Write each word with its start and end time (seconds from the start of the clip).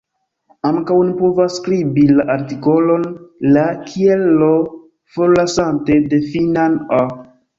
Ankaŭ, 0.67 0.95
oni 1.01 1.11
povas 1.17 1.57
skribi 1.59 2.05
la 2.13 2.25
artikolon 2.35 3.03
"la" 3.57 3.65
kiel 3.91 4.25
l’, 4.39 4.49
forlasante 5.17 5.99
la 6.15 6.23
finan 6.33 6.81
"-a". 7.01 7.07